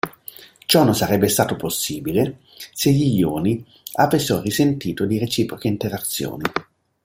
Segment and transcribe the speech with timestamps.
[0.65, 2.39] Ciò non sarebbe stato possibile
[2.73, 3.63] se gli ioni
[3.97, 6.45] avessero risentito di reciproche interazioni.